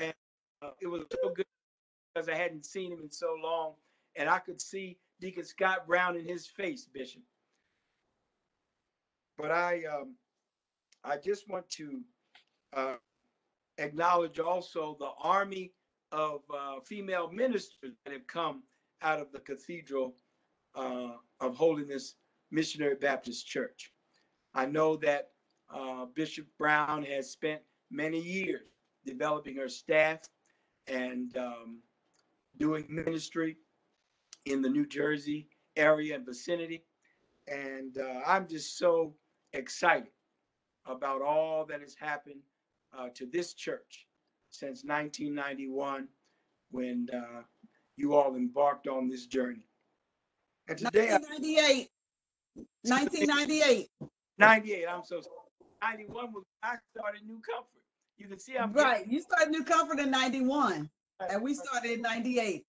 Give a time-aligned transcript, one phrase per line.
[0.00, 0.14] and
[0.62, 1.46] uh, it was so good
[2.14, 3.74] because I hadn't seen him in so long,
[4.16, 7.22] and I could see Deacon Scott Brown in his face, Bishop.
[9.38, 10.16] But I, um,
[11.04, 12.00] I just want to
[12.74, 12.94] uh,
[13.78, 15.72] acknowledge also the army
[16.12, 18.62] of uh, female ministers that have come
[19.02, 20.14] out of the Cathedral
[20.74, 22.16] uh, of Holiness
[22.50, 23.92] Missionary Baptist Church.
[24.54, 25.29] I know that
[25.74, 27.60] uh, Bishop Brown has spent
[27.90, 28.62] many years
[29.06, 30.20] developing her staff
[30.86, 31.80] and um,
[32.58, 33.56] doing ministry
[34.46, 36.84] in the New Jersey area and vicinity.
[37.48, 39.14] And uh, I'm just so
[39.52, 40.10] excited
[40.86, 42.40] about all that has happened
[42.96, 44.06] uh, to this church
[44.50, 46.08] since 1991
[46.70, 47.42] when uh,
[47.96, 49.66] you all embarked on this journey.
[50.68, 51.88] And today, 1998.
[52.82, 53.88] 1998.
[54.38, 55.39] 98, I'm so sorry.
[55.90, 57.82] 91 was I started New Comfort.
[58.18, 59.06] You can see I'm getting- Right.
[59.06, 60.90] You started New Comfort in 91,
[61.28, 62.66] and we started in 98.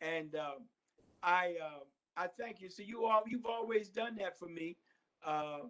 [0.00, 0.68] and um,
[1.22, 1.84] I uh,
[2.16, 2.68] I thank you.
[2.68, 4.76] So you all you've always done that for me,
[5.24, 5.60] uh,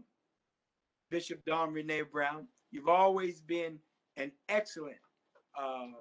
[1.11, 2.49] Bishop Dawn Renee Brown.
[2.73, 3.79] You've always been
[4.17, 4.97] an excellent
[5.59, 5.97] um,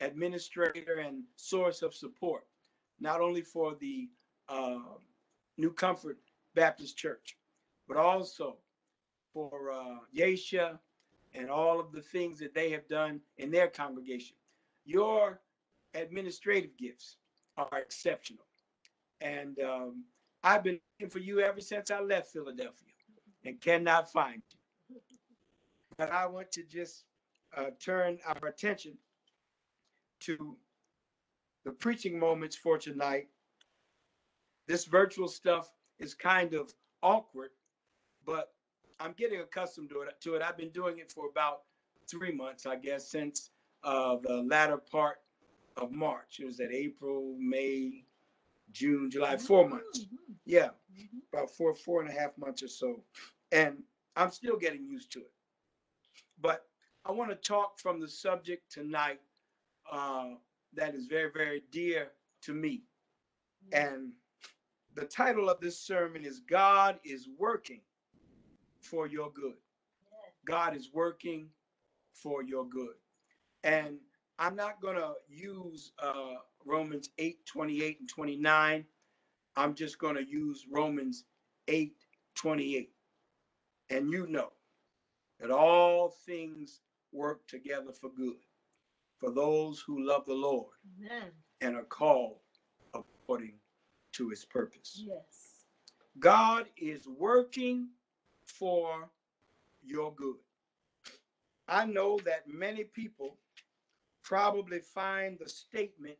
[0.00, 2.44] administrator and source of support,
[3.00, 4.08] not only for the
[4.48, 4.78] uh,
[5.56, 6.18] New Comfort
[6.54, 7.36] Baptist Church,
[7.88, 8.58] but also
[9.38, 10.78] for uh, Yesha
[11.32, 14.34] and all of the things that they have done in their congregation.
[14.84, 15.40] Your
[15.94, 17.18] administrative gifts
[17.56, 18.44] are exceptional.
[19.20, 20.04] And um,
[20.42, 22.94] I've been looking for you ever since I left Philadelphia
[23.44, 24.96] and cannot find you.
[25.96, 27.04] But I want to just
[27.56, 28.98] uh, turn our attention
[30.20, 30.56] to
[31.64, 33.28] the preaching moments for tonight.
[34.66, 37.50] This virtual stuff is kind of awkward,
[38.26, 38.52] but
[39.00, 40.20] I'm getting accustomed to it.
[40.22, 41.62] To it, I've been doing it for about
[42.10, 43.50] three months, I guess, since
[43.84, 45.18] uh, the latter part
[45.76, 46.38] of March.
[46.40, 48.04] It was at April, May,
[48.72, 50.06] June, July, four months.
[50.44, 50.70] Yeah,
[51.32, 53.02] about four, four and a half months or so.
[53.52, 53.82] And
[54.16, 55.32] I'm still getting used to it.
[56.40, 56.64] But
[57.04, 59.20] I want to talk from the subject tonight
[59.90, 60.30] uh,
[60.74, 62.08] that is very, very dear
[62.42, 62.82] to me.
[63.72, 64.12] And
[64.94, 67.80] the title of this sermon is God is Working
[68.88, 69.54] for Your Good.
[70.46, 71.48] God is working
[72.14, 72.94] for your good.
[73.64, 73.98] And
[74.38, 78.84] I'm not going to use uh, Romans 8 28 and 29.
[79.56, 81.24] I'm just going to use Romans
[81.68, 81.92] 8
[82.34, 82.90] 28.
[83.90, 84.52] And you know
[85.40, 86.80] that all things
[87.12, 88.36] work together for good
[89.18, 91.30] for those who love the Lord Amen.
[91.60, 92.38] and are called
[92.94, 93.54] according
[94.12, 95.02] to his purpose.
[95.04, 95.66] Yes.
[96.18, 97.88] God is working
[98.48, 99.08] for
[99.82, 100.36] your good.
[101.68, 103.36] I know that many people
[104.22, 106.18] probably find the statement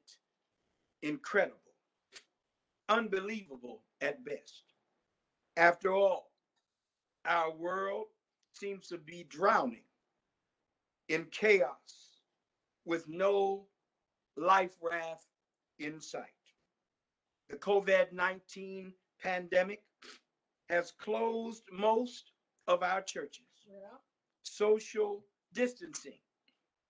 [1.02, 1.58] incredible,
[2.88, 4.64] unbelievable at best.
[5.56, 6.30] After all,
[7.24, 8.06] our world
[8.52, 9.84] seems to be drowning
[11.08, 12.20] in chaos
[12.84, 13.66] with no
[14.36, 15.26] life raft
[15.78, 16.24] in sight.
[17.50, 19.82] The COVID 19 pandemic
[20.68, 22.32] has closed most
[22.66, 23.46] of our churches.
[23.66, 23.96] Yeah.
[24.42, 25.24] Social
[25.54, 26.18] distancing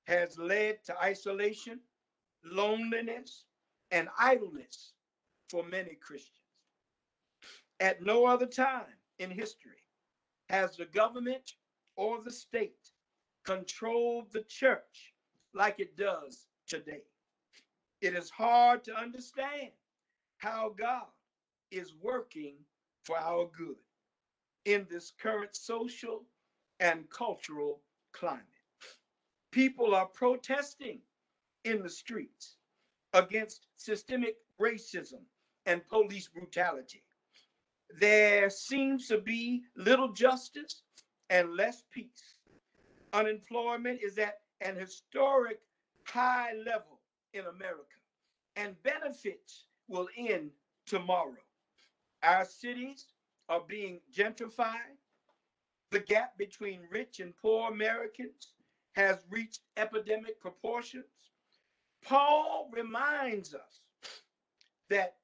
[0.06, 1.80] has led to isolation,
[2.44, 3.44] loneliness,
[3.90, 4.92] and idleness
[5.48, 6.34] for many Christians.
[7.80, 9.84] At no other time in history
[10.48, 11.52] has the government
[11.96, 12.90] or the state
[13.44, 15.14] controlled the church
[15.54, 17.02] like it does today.
[18.00, 19.70] It is hard to understand
[20.38, 21.06] how God
[21.70, 22.56] is working
[23.08, 23.76] for our good
[24.66, 26.24] in this current social
[26.78, 27.80] and cultural
[28.12, 28.44] climate.
[29.50, 31.00] People are protesting
[31.64, 32.56] in the streets
[33.14, 35.22] against systemic racism
[35.64, 37.02] and police brutality.
[37.98, 40.82] There seems to be little justice
[41.30, 42.36] and less peace.
[43.14, 45.60] Unemployment is at an historic
[46.05, 47.00] high level
[47.32, 48.00] in America,
[48.56, 50.50] and benefits will end
[50.84, 51.47] tomorrow.
[52.23, 53.06] Our cities
[53.49, 54.97] are being gentrified.
[55.91, 58.55] The gap between rich and poor Americans
[58.93, 61.05] has reached epidemic proportions.
[62.03, 63.81] Paul reminds us
[64.88, 65.17] that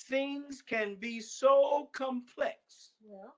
[0.00, 3.30] things can be so complex Yeah.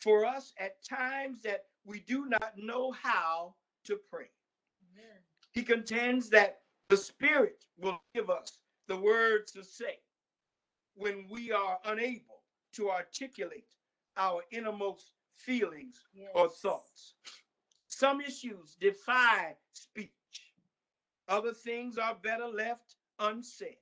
[0.00, 3.54] for us at times that we do not know how
[3.84, 4.30] to pray.
[4.90, 5.18] Amen.
[5.52, 10.00] He contends that the Spirit will give us the words to say
[10.96, 12.42] when we are unable
[12.74, 13.68] to articulate
[14.16, 16.00] our innermost feelings
[16.34, 17.14] or thoughts.
[17.88, 20.10] Some issues defy speech.
[21.28, 23.76] Other things are better left unsaid.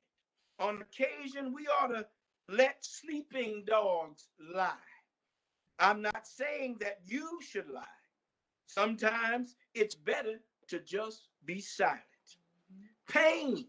[0.59, 2.07] On occasion, we ought to
[2.49, 4.73] let sleeping dogs lie.
[5.79, 7.83] I'm not saying that you should lie.
[8.67, 12.01] Sometimes it's better to just be silent.
[12.73, 13.13] Mm-hmm.
[13.13, 13.67] Pain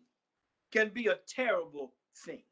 [0.71, 1.93] can be a terrible
[2.25, 2.43] thing.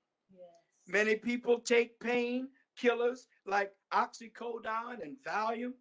[0.88, 5.74] Many people take pain killers like oxycodone and Valium.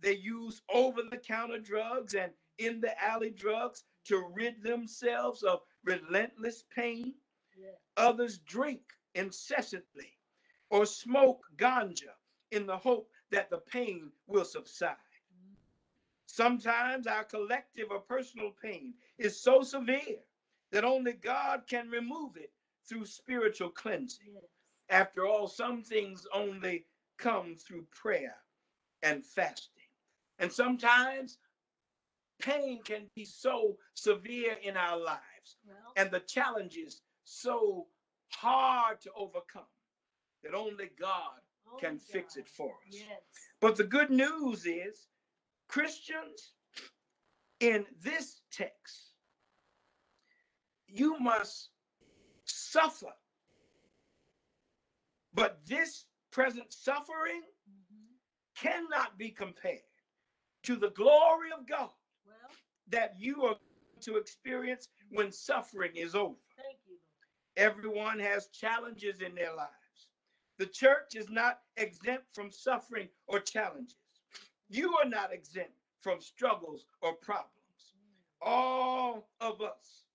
[0.00, 5.60] They use over the counter drugs and in the alley drugs to rid themselves of
[5.84, 7.14] relentless pain.
[7.58, 7.74] Yes.
[7.96, 8.80] Others drink
[9.14, 10.18] incessantly
[10.70, 12.14] or smoke ganja
[12.50, 14.96] in the hope that the pain will subside.
[16.26, 20.24] Sometimes our collective or personal pain is so severe
[20.70, 22.50] that only God can remove it
[22.92, 24.34] through spiritual cleansing.
[24.34, 24.44] Yes.
[24.90, 26.84] After all, some things only
[27.18, 28.36] come through prayer
[29.02, 29.82] and fasting.
[30.38, 31.38] And sometimes
[32.40, 37.86] pain can be so severe in our lives Well, and the challenges so
[38.28, 39.62] hard to overcome
[40.42, 42.92] that only God oh can fix it for us.
[42.92, 43.20] Yes.
[43.60, 45.06] But the good news is,
[45.68, 46.52] Christians,
[47.60, 49.14] in this text,
[50.88, 51.71] you must
[52.72, 53.12] suffer.
[55.34, 58.18] But this present suffering Mhm.
[58.54, 59.84] cannot be compared
[60.62, 62.50] to the glory of God Well,
[62.88, 63.60] that you are
[64.00, 66.40] to experience when suffering is over.
[66.56, 67.00] thank you.
[67.56, 70.08] Everyone has challenges in their lives.
[70.56, 73.98] The church is not exempt from suffering or challenges.
[74.68, 77.94] You are not exempt from struggles or problems.
[78.40, 80.06] All of us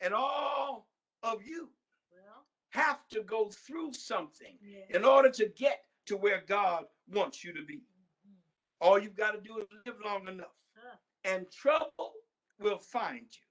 [0.00, 0.88] and all
[1.32, 1.68] of you
[2.12, 4.90] Well, have to go through something yes.
[4.90, 7.78] in order to get to where God wants you to be.
[8.26, 8.36] Mhm.
[8.80, 10.96] All you've got to do is live long enough, Huh.
[11.24, 12.14] and trouble
[12.58, 13.42] will find you.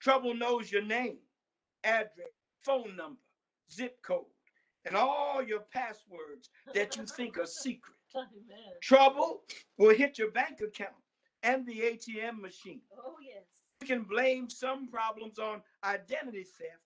[0.00, 1.18] Trouble knows your name,
[1.82, 2.30] address,
[2.62, 3.20] phone number,
[3.70, 4.26] zip code,
[4.84, 7.96] and all your passwords that you think are secret.
[8.14, 8.80] Amen.
[8.82, 9.44] Trouble
[9.76, 10.94] will hit your bank account
[11.42, 12.82] and the ATM machine.
[12.96, 13.44] Oh, yes.
[13.80, 16.82] You can blame some problems on identity theft,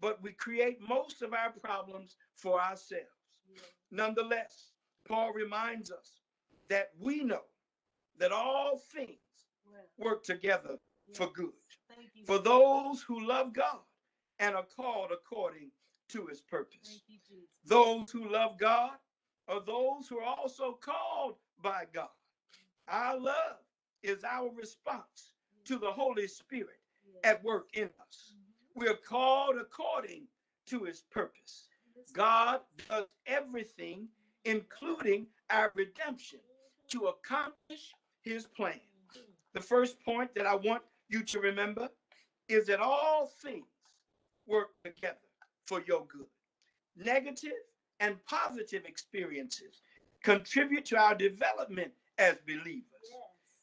[0.00, 3.06] but we create most of our problems for ourselves.
[3.90, 4.72] Nonetheless,
[5.06, 6.20] Paul reminds us
[6.68, 7.42] that we know
[8.18, 9.18] that all things
[9.98, 10.78] work together
[11.14, 11.52] for good
[12.14, 12.24] you.
[12.26, 13.80] for those who love God
[14.38, 15.70] and are called according
[16.10, 17.02] to his purpose.
[17.08, 17.18] You.
[17.64, 18.92] Those who love God
[19.48, 22.08] are those who are also called by God.
[22.88, 23.58] Our love
[24.02, 25.32] is our response
[25.64, 26.80] to the Holy Spirit
[27.24, 28.34] at work in us.
[28.78, 30.28] We are called according
[30.66, 31.66] to his purpose.
[32.12, 34.06] God does everything,
[34.44, 36.38] including our redemption,
[36.90, 37.92] to accomplish
[38.22, 38.80] his plan.
[39.52, 41.88] The first point that I want you to remember
[42.48, 43.66] is that all things
[44.46, 45.16] work together
[45.66, 46.28] for your good.
[46.96, 47.58] Negative
[47.98, 49.82] and positive experiences
[50.22, 52.84] contribute to our development as believers.
[53.02, 53.20] Yes.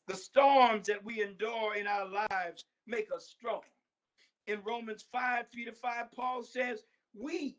[0.08, 3.62] The storms that we endure in our lives make us strong.
[4.48, 6.84] In Romans 5 3 to 5, Paul says,
[7.14, 7.58] We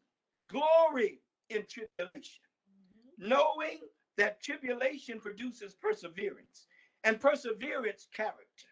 [0.49, 3.19] glory in tribulation Mhm.
[3.19, 3.81] knowing
[4.17, 6.67] that tribulation produces perseverance,
[7.05, 8.69] and perseverance, character,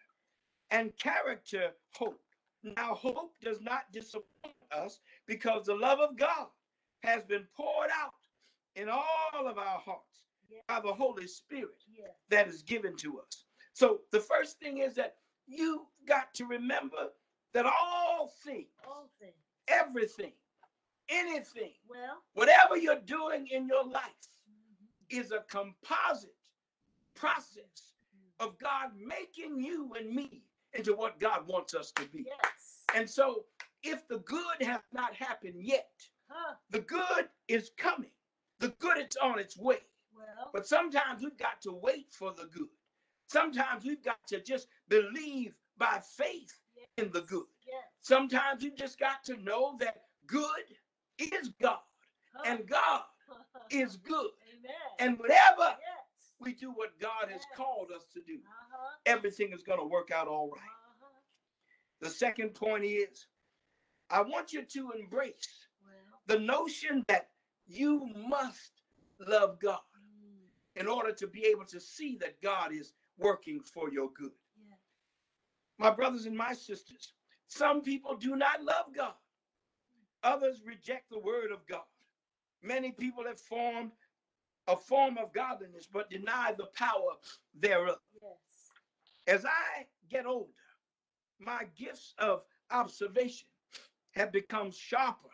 [0.71, 2.21] and character, hope.
[2.63, 6.51] Now, hope does not disappoint us because the love of God
[7.03, 8.27] has been poured out
[8.75, 10.61] in all of our hearts Yeah.
[10.67, 12.25] by the Holy Spirit Yes.
[12.29, 13.45] that is given to us.
[13.73, 17.13] So, the first thing is that you've got to remember
[17.55, 19.33] that all things, All things.
[19.69, 20.33] everything,
[21.09, 24.87] anything, Well, whatever you're doing in your life, mhm.
[25.09, 26.35] is a composite
[27.15, 27.95] process
[28.39, 30.43] of God making you and me
[30.73, 32.23] into what God wants us to be.
[32.23, 32.85] yes.
[32.93, 33.47] And so,
[33.83, 35.91] if the good has not happened yet,
[36.29, 36.57] Huh.
[36.71, 38.11] the good is coming.
[38.59, 39.89] The good is on its way.
[40.13, 42.69] Well, But sometimes we've got to wait for the good.
[43.27, 46.53] Sometimes we've got to just believe by faith
[46.97, 47.45] in the good.
[47.67, 47.83] yes.
[48.01, 50.65] Sometimes you just got to know that good
[51.17, 51.79] is God
[52.33, 52.43] Huh.
[52.47, 53.03] and God
[53.71, 54.31] is good.
[54.59, 54.73] Amen.
[54.99, 56.33] And whatever yes.
[56.39, 58.95] we do what God has called us to do, Uh-huh.
[59.05, 60.59] everything is going to work out all right.
[60.59, 61.07] Uh-huh.
[62.01, 63.27] The second point is
[64.09, 65.47] I want you to embrace
[65.83, 67.29] Well, the notion that
[67.67, 68.71] you must
[69.19, 73.89] love God mm, in order to be able to see that God is working for
[73.91, 74.31] your good.
[75.77, 77.13] My brothers and my sisters,
[77.47, 79.13] some people do not love God,
[80.23, 81.83] others reject the word of God.
[82.63, 83.91] Many people have formed
[84.67, 87.13] a form of godliness but deny the power
[87.59, 87.97] thereof.
[88.21, 88.71] Yes.
[89.27, 90.51] As I get older,
[91.39, 93.47] my gifts of observation
[94.11, 95.29] have become sharper.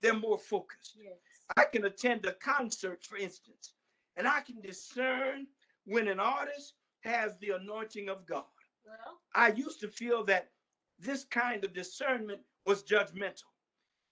[0.00, 0.96] They're more focused.
[1.00, 1.14] Yes.
[1.56, 3.74] I can attend a concert, for instance,
[4.16, 5.46] and I can discern
[5.84, 8.44] when an artist has the anointing of God.
[8.84, 10.52] Well, I used to feel that
[10.98, 13.44] this kind of discernment was judgmental,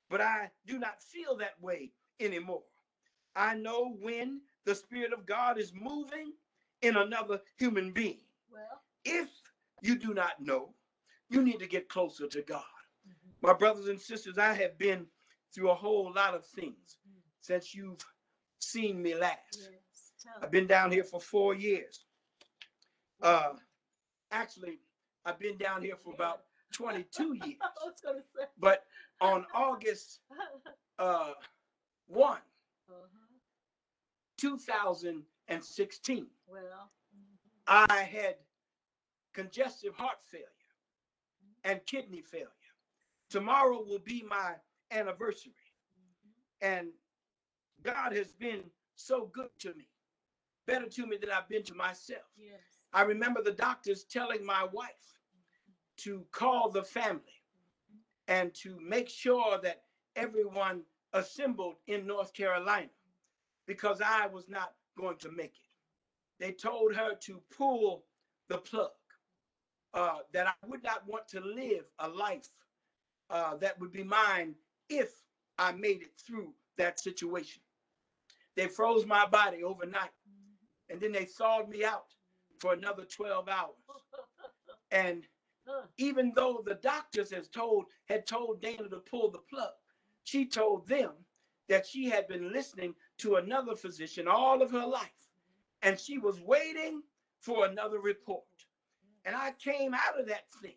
[0.08, 2.64] but I do not feel that way anymore.
[3.36, 6.32] I know when the Spirit of God is moving
[6.82, 8.20] in another human being.
[8.50, 8.82] well.
[9.04, 9.30] If
[9.82, 10.74] you do not know,
[11.30, 12.64] you need to get closer to God.
[13.08, 15.06] mhm, My brothers and sisters, I have been
[15.54, 16.98] through a whole lot of things
[17.40, 18.04] since you've
[18.60, 19.70] seen me last.
[19.72, 20.12] Yes.
[20.42, 22.06] I've been down here for four years.
[23.22, 23.54] Uh,
[24.30, 24.78] actually,
[25.24, 27.58] I've been down here for about 22 years.
[27.60, 28.44] I was gonna say.
[28.58, 28.84] But
[29.20, 30.20] on August
[30.98, 31.32] uh,
[32.06, 32.38] 1,
[32.88, 32.96] Uh-huh.
[34.38, 36.90] 2016, Well.
[37.66, 38.36] I had
[39.32, 40.46] congestive heart failure
[41.64, 42.48] and kidney failure.
[43.28, 44.54] Tomorrow will be my
[44.90, 45.52] anniversary.
[45.98, 46.32] mhm.
[46.62, 46.88] And
[47.82, 49.88] God has been so good to me,
[50.66, 52.24] better to me than I've been to myself.
[52.36, 52.69] Yes.
[52.92, 55.14] I remember the doctors telling my wife
[55.98, 57.42] to call the family
[58.28, 59.82] and to make sure that
[60.16, 60.82] everyone
[61.12, 62.88] assembled in North Carolina
[63.66, 65.70] because I was not going to make it.
[66.40, 68.04] They told her to pull
[68.48, 68.90] the plug,
[69.94, 72.48] uh, that I would not want to live a life
[73.30, 74.54] uh, that would be mine
[74.88, 75.10] if
[75.58, 77.62] I made it through that situation.
[78.56, 80.10] They froze my body overnight
[80.88, 82.06] and then they thawed me out
[82.60, 83.76] for another 12 hours.
[84.92, 85.24] And
[85.98, 89.72] even though the doctors has told had told Dana to pull the plug,
[90.24, 91.12] she told them
[91.68, 95.30] that she had been listening to another physician all of her life,
[95.82, 97.02] and she was waiting
[97.40, 98.44] for another report.
[99.24, 100.74] And I came out of that thing.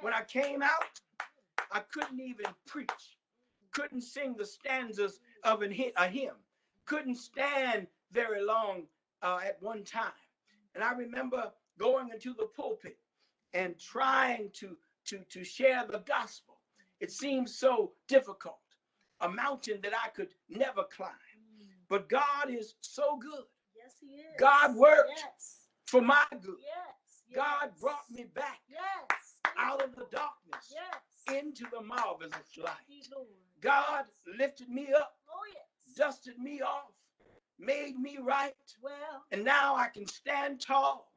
[0.00, 1.00] When I came out,
[1.70, 3.18] I couldn't even preach,
[3.72, 6.36] couldn't sing the stanzas of a hymn,
[6.86, 8.86] couldn't stand very long
[9.22, 10.12] uh, at one time.
[10.74, 12.98] And I remember going into the pulpit
[13.54, 16.60] and trying to, to, to share the gospel.
[17.00, 18.60] It seemed so difficult,
[19.20, 21.12] a mountain that I could never climb.
[21.38, 21.68] Mm.
[21.88, 23.44] But God is so good.
[23.76, 24.36] Yes, he is.
[24.38, 25.68] God worked Yes.
[25.86, 26.58] for my good.
[26.60, 27.24] Yes.
[27.34, 29.36] God brought me back Yes.
[29.56, 31.24] out of the darkness Yes.
[31.32, 32.76] into the marvelous light.
[32.88, 33.28] Thank you, Lord.
[33.60, 35.94] God lifted me up, Oh yes.
[35.96, 36.92] dusted me off,
[37.62, 39.24] made me right, Well.
[39.30, 41.12] and now I can stand tall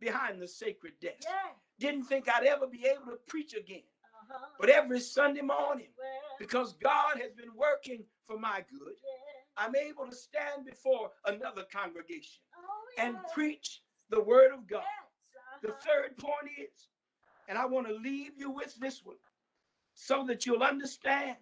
[0.00, 1.24] behind the sacred desk.
[1.24, 1.50] Yeah.
[1.78, 3.82] Didn't think I'd ever be able to preach again,
[4.30, 4.46] Uh-huh.
[4.58, 6.36] but every Sunday morning, well.
[6.38, 9.64] because God has been working for my good, Yeah.
[9.64, 14.84] I'm able to stand before another congregation Oh and preach the word of God.
[14.84, 15.60] Yes.
[15.62, 15.80] The uh-huh.
[15.86, 16.88] third point is,
[17.48, 19.16] and I want to leave you with this one
[19.94, 21.36] so that you'll understand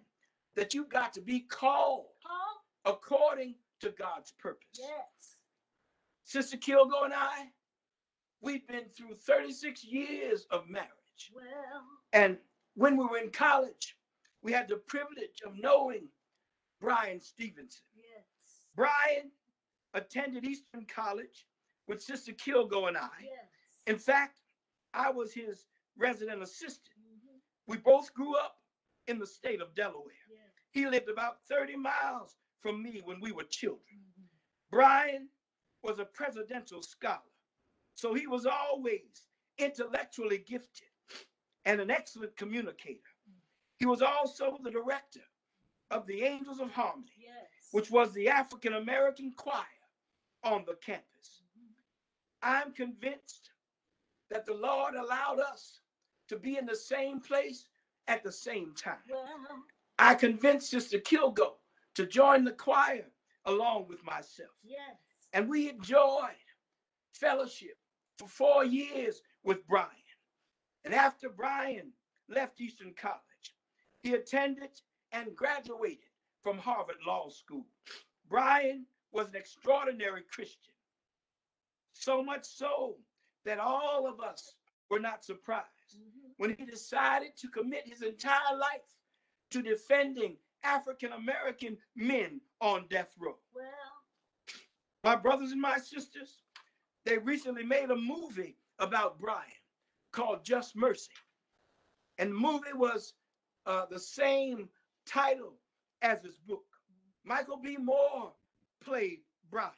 [0.55, 2.57] that you've got to be called Huh?
[2.85, 4.79] according to God's purpose.
[4.79, 5.37] Yes.
[6.23, 7.49] Sister Kilgo and I,
[8.41, 10.89] we've been through 36 years of marriage.
[11.33, 11.83] Well.
[12.13, 12.37] And
[12.75, 13.97] when we were in college,
[14.41, 16.07] we had the privilege of knowing
[16.79, 17.83] Bryan Stevenson.
[17.95, 18.25] Yes.
[18.75, 19.31] Bryan
[19.93, 21.45] attended Eastern College
[21.87, 23.09] with Sister Kilgo and I.
[23.21, 23.49] Yes.
[23.87, 24.39] In fact,
[24.93, 25.65] I was his
[25.97, 26.95] resident assistant.
[26.97, 27.39] Mhm.
[27.67, 28.61] We both grew up
[29.07, 30.13] in the state of Delaware.
[30.29, 30.37] Yeah.
[30.71, 33.99] He lived about 30 miles from me when we were children.
[34.17, 34.29] Mhm.
[34.69, 35.29] Bryan
[35.81, 37.31] was a presidential scholar,
[37.95, 39.27] so he was always
[39.57, 40.89] intellectually gifted
[41.65, 43.15] and an excellent communicator.
[43.77, 45.27] He was also the director
[45.89, 47.69] of the Angels of Harmony, Yes.
[47.71, 49.65] which was the African American choir
[50.43, 51.41] on the campus.
[51.57, 51.75] Mhm.
[52.41, 53.51] I'm convinced
[54.29, 55.81] that the Lord allowed us
[56.27, 57.67] to be in the same place
[58.07, 59.03] at the same time.
[59.07, 59.67] Well.
[59.99, 61.60] I convinced Sister Kilgo
[61.95, 63.05] to join the choir
[63.45, 64.51] along with myself.
[64.63, 64.97] Yes.
[65.33, 66.35] And we enjoyed
[67.13, 67.77] fellowship
[68.17, 69.87] for four years with Bryan.
[70.85, 71.91] And after Bryan
[72.27, 73.55] left Eastern College,
[74.03, 74.69] he attended
[75.11, 76.09] and graduated
[76.43, 77.65] from Harvard Law School.
[78.29, 80.73] Brian was an extraordinary Christian,
[81.93, 82.97] so much so
[83.45, 84.55] that all of us
[84.89, 85.67] were not surprised
[85.97, 86.33] Mhm.
[86.37, 88.95] when he decided to commit his entire life
[89.51, 93.37] to defending African American men on death row.
[93.53, 93.65] Well.
[95.03, 96.43] My brothers and my sisters,
[97.05, 99.45] they recently made a movie about Bryan
[100.11, 101.11] called Just Mercy.
[102.17, 103.13] And the movie was
[103.65, 104.69] uh, the same
[105.07, 105.53] title
[106.01, 106.65] as his book.
[107.23, 107.77] Michael B.
[107.77, 108.33] Moore
[108.83, 109.71] played Bryan,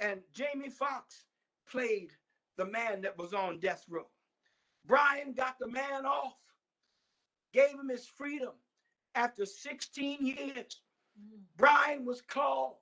[0.00, 1.24] and Jamie Foxx
[1.68, 2.10] played
[2.56, 4.06] the man that was on death row.
[4.86, 6.36] Bryan got the man off,
[7.52, 8.52] gave him his freedom
[9.16, 10.80] after 16 years.
[11.18, 11.40] Mm.
[11.56, 12.76] Bryan was called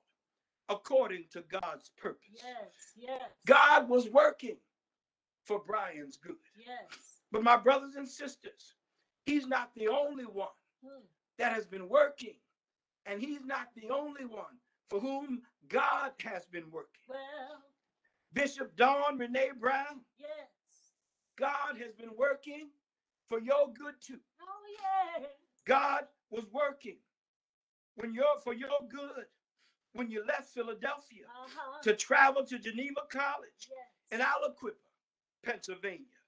[0.69, 2.43] according to God's purpose.
[2.43, 3.23] Yes, yes.
[3.47, 4.57] God was working
[5.45, 6.37] for Bryan's good.
[6.59, 7.23] Yes.
[7.33, 8.75] But my brothers and sisters,
[9.27, 10.49] he's not the only one
[10.85, 11.03] Mm.
[11.39, 12.37] that has been working,
[13.07, 14.59] and he's not the only one
[14.91, 17.01] for whom God has been working.
[17.09, 17.63] Well,
[18.35, 20.51] Bishop Dawn Renee Brown, yes.
[21.37, 22.71] God has been working
[23.29, 24.21] for your good too.
[24.43, 25.27] Oh, yeah.
[25.67, 26.97] God was working
[27.97, 29.27] when you're for your good
[29.93, 31.81] when you left Philadelphia Uh-huh.
[31.83, 33.89] to travel to Geneva College yes.
[34.11, 34.89] in Aliquippa,
[35.45, 36.19] Pennsylvania,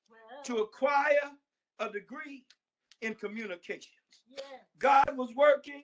[0.45, 1.33] to acquire
[1.81, 2.45] a degree
[3.03, 3.93] in communications.
[4.29, 4.43] yes.
[4.79, 5.83] God was working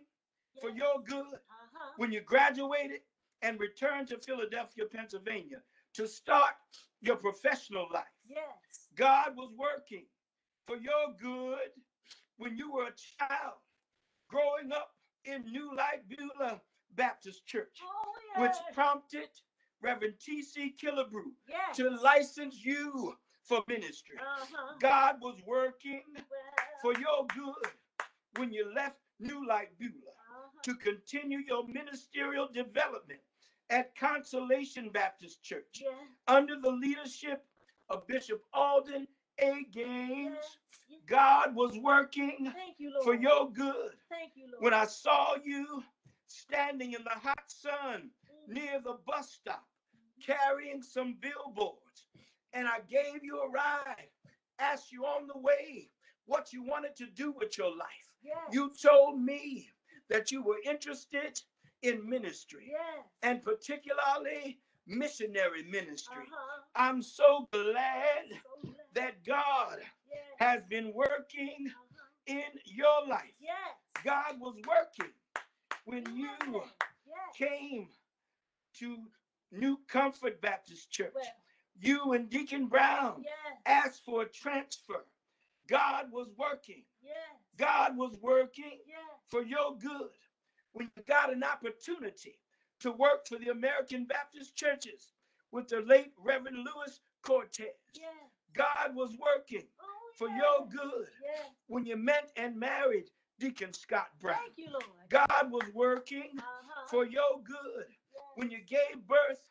[0.61, 1.93] for your good Uh-huh.
[1.97, 3.01] when you graduated
[3.43, 5.61] and returned to Philadelphia, Pennsylvania
[5.95, 6.55] to start
[7.01, 8.15] your professional life.
[8.25, 8.89] Yes.
[8.95, 10.07] God was working
[10.67, 11.73] for your good
[12.37, 13.59] when you were a child
[14.33, 14.91] growing up
[15.25, 16.61] in New Life Beulah
[16.97, 18.43] Baptist Church, Oh, yeah.
[18.43, 19.29] which prompted
[19.83, 20.75] Reverend T.C.
[20.83, 21.77] Killebrew yes.
[21.77, 24.17] to license you for ministry.
[24.19, 24.75] Uh-huh.
[24.81, 26.25] God was working well,
[26.81, 27.73] for your good
[28.39, 30.49] when you left New Life Beulah uh-huh.
[30.63, 33.21] to continue your ministerial development
[33.71, 35.89] at Consolation Baptist Church Yeah.
[36.35, 37.45] under the leadership
[37.91, 39.07] of Bishop Alden
[39.41, 39.65] A.
[39.73, 40.37] Gaines.
[41.07, 43.93] God was working you, for your good.
[44.09, 44.63] Thank you, Lord.
[44.63, 45.83] When I saw you
[46.27, 48.11] standing in the hot sun
[48.49, 48.55] Mm.
[48.55, 49.65] near the bus stop
[50.25, 52.07] carrying some billboards,
[52.53, 54.09] and I gave you a ride,
[54.59, 55.91] asked you on the way
[56.27, 58.09] what you wanted to do with your life.
[58.23, 58.37] Yes.
[58.53, 59.69] You told me
[60.09, 61.41] that you were interested
[61.83, 63.05] in ministry Yes.
[63.23, 66.17] and particularly missionary ministry.
[66.17, 66.63] Uh-huh.
[66.75, 68.77] I'm so glad So glad.
[68.95, 69.79] that God
[70.13, 70.23] Yes.
[70.39, 72.05] has been working Uh-huh.
[72.27, 73.35] in your life.
[73.41, 73.77] Yes.
[74.05, 75.13] God was working
[75.85, 76.31] when you
[77.07, 77.37] Yes.
[77.37, 77.89] Came
[78.75, 79.11] to
[79.51, 81.13] New Comfort Baptist Church.
[81.15, 81.25] Well,
[81.75, 83.25] You and Deacon Brown
[83.67, 85.05] asked for a transfer.
[85.67, 86.85] God was working.
[87.57, 88.81] God was working
[89.29, 90.11] for your good
[90.73, 92.39] when you got an opportunity
[92.81, 95.13] to work for the American Baptist churches
[95.51, 97.75] with the late Reverend Louis Cortez.
[98.53, 101.47] God was working Oh, for your good Yes.
[101.67, 104.39] when you met and married Deacon Scott Brown.
[104.39, 104.85] Thank you, Lord.
[105.09, 106.87] God was working Uh-huh.
[106.89, 108.23] for your good Yes.
[108.37, 109.43] when you gave birth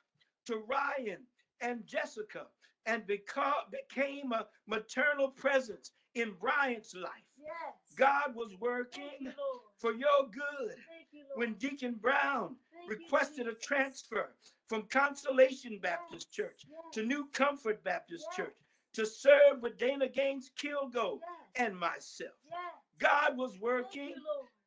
[0.45, 1.28] to Ryan
[1.62, 2.47] and Jessica
[2.86, 7.24] and beca- became a maternal presence in Brian's life.
[7.38, 7.93] Yes.
[7.95, 9.34] God was working you,
[9.78, 11.38] for your good Thank you, Lord.
[11.38, 14.36] when Deacon Brown Thank you, requested a transfer
[14.67, 16.93] from Consolation Baptist Church Yes.
[16.93, 18.36] to New Comfort Baptist Yes.
[18.36, 18.58] Church
[18.93, 21.30] to serve with Dana Gaines Kilgo Yes.
[21.67, 22.34] and myself.
[22.49, 22.60] Yes.
[22.99, 24.15] God was working you,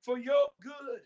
[0.02, 1.00] for your good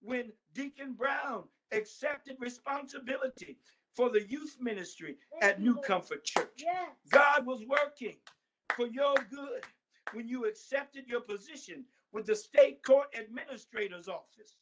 [0.00, 3.58] when Deacon Brown accepted responsibility
[3.94, 5.86] for the youth ministry Thank at New Lord.
[5.86, 6.48] Comfort Church.
[6.58, 6.90] Yes.
[7.10, 8.16] God was working
[8.76, 9.64] for your good
[10.12, 14.56] when you accepted your position with the state court administrator's office.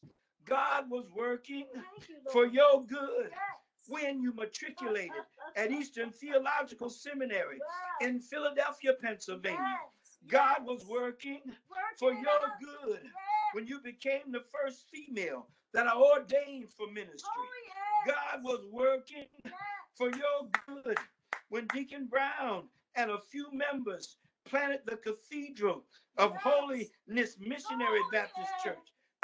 [0.44, 3.40] God was working you, for your good Yes.
[3.88, 5.12] When you matriculated
[5.56, 7.58] at Eastern Theological Seminary
[8.00, 9.78] in Philadelphia, Pennsylvania.
[10.28, 13.00] God was working Work for your good
[13.52, 17.30] when you became the first female that I ordained for ministry.
[18.06, 19.26] God was working
[19.96, 20.98] for your good
[21.50, 22.64] when Deacon Brown
[22.96, 25.84] and a few members planted the Cathedral
[26.18, 26.34] of.
[26.36, 28.50] Holiness Missionary Oh, Baptist.
[28.64, 28.78] Church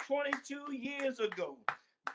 [0.07, 1.59] 22 years ago.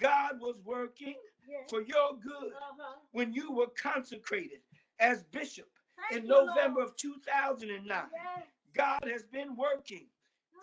[0.01, 1.15] God was working
[1.47, 1.69] Yes.
[1.69, 2.95] for your good Uh-huh.
[3.11, 4.61] when you were consecrated
[4.99, 5.69] as bishop
[6.09, 6.89] Thank in November Lord.
[6.91, 8.09] of 2009.
[8.13, 8.47] Yes.
[8.73, 10.07] God has been working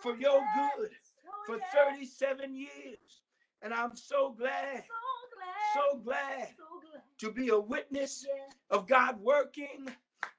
[0.01, 0.75] for Oh, your yes.
[0.77, 0.91] good
[1.27, 1.73] Oh, for yes.
[1.73, 3.21] 37 years.
[3.61, 4.93] And I'm so glad, So
[5.35, 5.73] glad.
[5.73, 7.03] so glad So glad.
[7.19, 8.25] to be a witness
[8.69, 9.87] of God working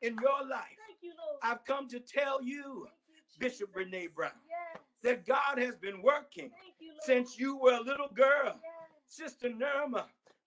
[0.03, 0.79] in your life.
[0.87, 1.41] Thank you, Lord.
[1.43, 4.83] I've come to tell you, you, Bishop Renee Brown, Yes.
[5.03, 8.61] that God has been working you, since you were a little girl.
[8.63, 8.73] Yes.
[9.09, 10.07] Sister Nirma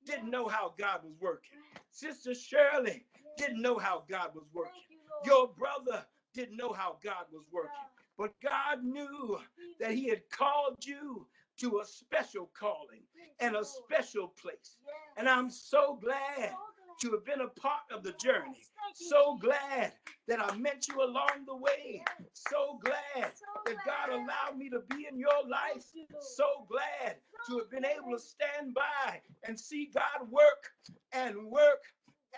[0.09, 1.59] didn't know how God was working.
[1.91, 3.05] Sister Shirley
[3.37, 4.73] didn't know how God was working.
[4.73, 5.25] Thank you, Lord.
[5.25, 7.71] Your brother didn't know how God was working.
[8.17, 9.39] But God knew
[9.79, 13.03] that He had called you to a special calling
[13.39, 14.77] and a special place.
[15.17, 16.53] And I'm So glad.
[17.01, 18.55] To have been a part of the journey.
[18.57, 18.71] Yes.
[18.83, 19.93] Thank you, So glad
[20.27, 22.03] that I met you along the way.
[22.33, 23.33] So glad
[23.65, 25.73] that God allowed me to be in your life.
[25.73, 26.23] Thank you, Lord.
[26.25, 30.71] So glad to have been able to stand by and see God work
[31.13, 31.83] and work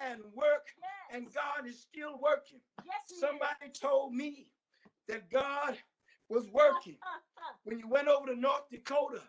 [0.01, 0.67] and work,
[1.11, 2.61] and God is still working.
[2.85, 3.21] Yes, he is.
[3.21, 4.51] Somebody told me
[5.07, 5.77] that God
[6.29, 6.97] was working
[7.63, 9.21] when you went over to North Dakota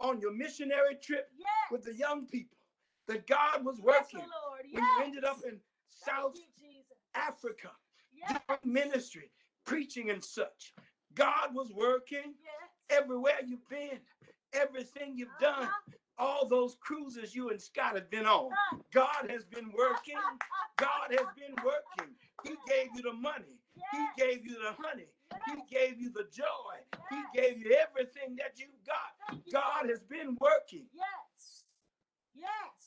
[0.00, 1.28] on your missionary trip
[1.70, 2.58] with the young people,
[3.06, 4.60] that God was Yes, working Lord.
[4.64, 4.98] when Yes.
[4.98, 6.98] you ended up in South you, Jesus.
[7.14, 7.70] Africa
[8.12, 8.42] Yes.
[8.64, 9.30] ministry,
[9.64, 10.74] preaching and such.
[11.14, 12.70] God was working Yes.
[12.90, 14.00] everywhere you've been,
[14.52, 15.98] everything you've done, Uh-huh.
[16.18, 18.52] all those cruises you and Scott have been on.
[18.52, 20.18] Uh, God has been working.
[20.76, 22.16] God has been working.
[22.44, 23.58] He gave you the money.
[23.92, 25.08] He gave you the honey.
[25.46, 26.84] He gave you the joy.
[27.10, 29.18] He gave you everything that you've got.
[29.50, 29.90] God Lord.
[29.90, 30.88] has been working.
[30.92, 31.64] Yes.
[32.34, 32.83] Yes.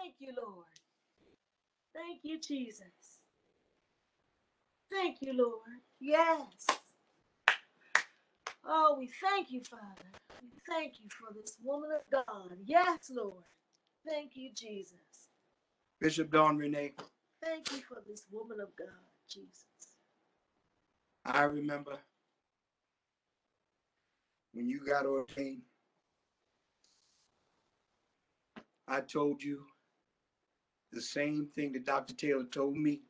[0.00, 0.66] Thank you, Lord.
[1.94, 3.20] Thank you, Jesus.
[4.90, 5.80] Thank you, Lord.
[6.00, 6.66] Yes.
[8.64, 10.12] Oh, we thank you, Father.
[10.42, 12.58] We thank you for this woman of God.
[12.64, 13.44] Yes, Lord.
[14.06, 14.98] Thank you, Jesus.
[16.00, 16.94] Bishop Dawn Renee,
[17.42, 18.88] Thank you for this woman of God,
[19.28, 19.64] Jesus.
[21.24, 21.98] I remember
[24.52, 25.62] when you got ordained,
[28.88, 29.64] I told you
[30.92, 32.14] the same thing that Dr.
[32.14, 33.00] Taylor told me.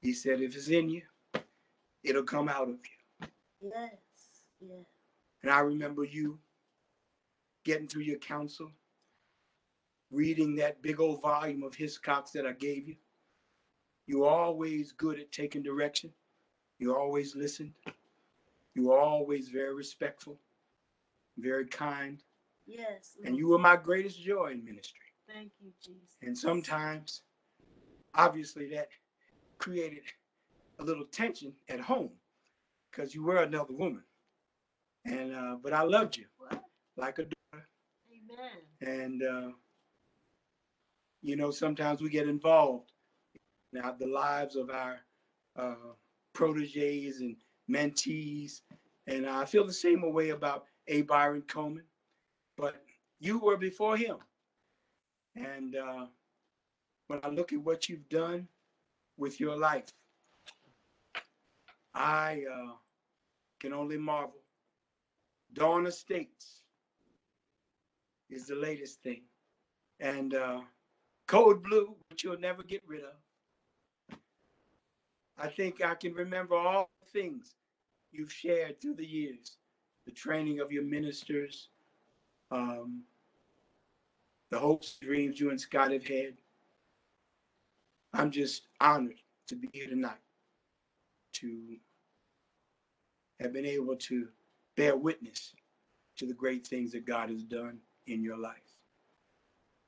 [0.00, 1.02] He said, if it's in you,
[2.02, 2.78] it'll come out of
[3.20, 3.28] you.
[3.60, 3.90] Yes.
[4.60, 4.86] Yes.
[5.42, 6.38] And I remember you
[7.64, 8.70] getting through your counsel,
[10.10, 12.96] reading that big old volume of Hiscox that I gave you.
[14.06, 16.10] You were always good at taking direction.
[16.78, 17.72] You always listened.
[18.74, 20.38] You were always very respectful,
[21.38, 22.20] very kind.
[22.66, 23.16] Yes.
[23.24, 25.01] And you were my greatest joy in ministry.
[25.32, 26.16] Thank you, Jesus.
[26.22, 27.22] And sometimes,
[28.14, 28.88] obviously, that
[29.58, 30.02] created
[30.78, 32.10] a little tension at home
[32.90, 34.02] because you were another woman.
[35.04, 36.62] And uh, but I loved you What?
[36.96, 37.68] like a daughter.
[38.12, 38.50] Amen.
[38.80, 39.52] And uh,
[41.22, 42.92] you know, sometimes we get involved
[43.72, 44.98] in the lives of our
[45.56, 45.74] uh,
[46.34, 47.36] proteges and
[47.70, 48.60] mentees.
[49.06, 51.02] And I feel the same way about A.
[51.02, 51.84] Byron Coleman.
[52.56, 52.76] But
[53.20, 54.18] you were before him.
[55.36, 56.06] And uh,
[57.06, 58.46] when I look at what you've done
[59.16, 59.88] with your life,
[61.94, 62.72] I uh,
[63.60, 64.40] can only marvel.
[65.54, 66.62] Dawn Estates
[68.30, 69.22] is the latest thing.
[70.00, 70.60] And uh,
[71.26, 74.18] Code Blue, which you'll never get rid of.
[75.38, 77.54] I think I can remember all the things
[78.12, 79.56] you've shared through the years
[80.06, 81.68] the training of your ministers,
[82.50, 83.02] um,
[84.52, 86.34] the hopes, dreams you and Scott have had.
[88.12, 89.16] I'm just honored
[89.48, 90.20] to be here tonight
[91.32, 91.78] to
[93.40, 94.28] have been able to
[94.76, 95.54] bear witness
[96.18, 98.76] to the great things that God has done in your life.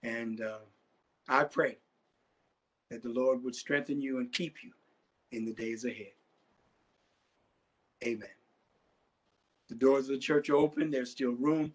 [0.03, 0.61] And uh,
[1.29, 1.77] I pray
[2.91, 4.73] that the Lord would strengthen you and keep you
[5.31, 6.13] in the days ahead.
[8.03, 8.29] Amen.
[9.69, 10.91] The doors of the church are open.
[10.91, 11.75] There's still room